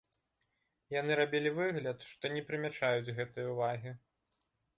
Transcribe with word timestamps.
Яны 0.93 1.17
рабілі 1.19 1.49
выгляд, 1.59 1.97
што 2.15 2.33
не 2.37 2.41
прымячаюць 2.49 3.13
гэтай 3.19 3.45
увагі. 3.53 3.97